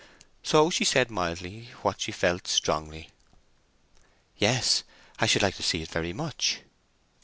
[0.41, 3.11] So she said mildly what she felt strongly.
[4.35, 4.81] "Yes;
[5.19, 6.61] I should like to see it very much."